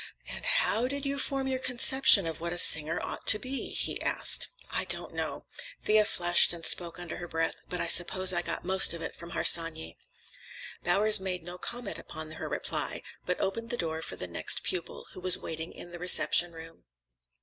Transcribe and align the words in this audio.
"And 0.27 0.43
how 0.47 0.87
did 0.87 1.05
you 1.05 1.19
form 1.19 1.47
your 1.47 1.59
conception 1.59 2.25
of 2.25 2.39
what 2.39 2.51
a 2.53 2.57
singer 2.57 2.99
ought 3.03 3.27
to 3.27 3.37
be?" 3.37 3.69
he 3.69 4.01
asked. 4.01 4.47
"I 4.71 4.85
don't 4.85 5.13
know." 5.13 5.45
Thea 5.83 6.05
flushed 6.05 6.53
and 6.53 6.65
spoke 6.65 6.97
under 6.97 7.17
her 7.17 7.27
breath; 7.27 7.57
"but 7.69 7.79
I 7.79 7.85
suppose 7.85 8.33
I 8.33 8.41
got 8.41 8.65
most 8.65 8.95
of 8.95 9.03
it 9.03 9.13
from 9.13 9.33
Harsanyi." 9.33 9.99
Bowers 10.83 11.19
made 11.19 11.43
no 11.43 11.59
comment 11.59 11.99
upon 11.99 12.29
this 12.29 12.39
reply, 12.39 13.03
but 13.27 13.39
opened 13.39 13.69
the 13.69 13.77
door 13.77 14.01
for 14.01 14.15
the 14.15 14.25
next 14.25 14.63
pupil, 14.63 15.05
who 15.11 15.19
was 15.19 15.37
waiting 15.37 15.71
in 15.71 15.91
the 15.91 15.99
reception 15.99 16.51
room. 16.51 16.83